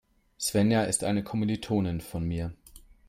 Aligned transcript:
Svenja 0.39 0.81
ist 0.85 1.03
eine 1.03 1.23
Kommilitonin 1.23 2.01
von 2.01 2.23
mir. 2.23 2.53